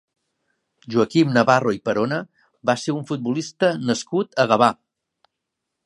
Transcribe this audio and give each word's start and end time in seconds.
Joaquim 0.93 1.35
Navarro 1.35 1.73
i 1.77 1.81
Perona 1.89 2.19
va 2.71 2.77
ser 2.85 2.97
un 3.01 3.07
futbolista 3.13 3.71
nascut 3.91 4.43
a 4.45 4.49
Gavà. 4.55 4.73